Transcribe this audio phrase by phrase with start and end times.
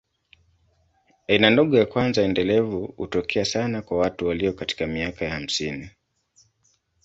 [1.27, 5.89] Aina ndogo ya kwanza endelevu hutokea sana kwa watu walio katika miaka ya hamsini.